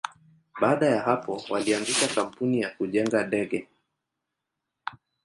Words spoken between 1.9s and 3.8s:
kampuni ya kujenga ndege.